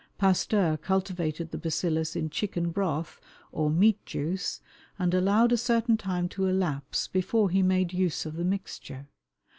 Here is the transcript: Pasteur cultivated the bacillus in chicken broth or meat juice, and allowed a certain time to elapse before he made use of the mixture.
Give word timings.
Pasteur 0.17 0.77
cultivated 0.77 1.51
the 1.51 1.59
bacillus 1.59 2.15
in 2.15 2.31
chicken 2.31 2.71
broth 2.71 3.21
or 3.51 3.69
meat 3.69 4.03
juice, 4.03 4.59
and 4.97 5.13
allowed 5.13 5.51
a 5.51 5.57
certain 5.57 5.95
time 5.95 6.27
to 6.29 6.47
elapse 6.47 7.07
before 7.07 7.51
he 7.51 7.61
made 7.61 7.93
use 7.93 8.25
of 8.25 8.35
the 8.35 8.43
mixture. 8.43 9.05